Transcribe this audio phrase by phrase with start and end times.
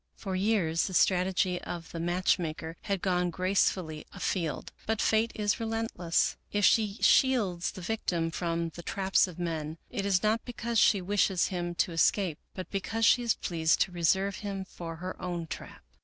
[0.15, 5.31] For years the strategy of the match maker had gone grace fully afield, but Fate
[5.35, 6.37] is relentless.
[6.51, 11.01] If she shields the victim from the traps of men, it is not because she
[11.01, 15.27] wishes him to escape, but because she is pleased to reserve him for her 69
[15.27, 15.83] American Mystery Stories own trap.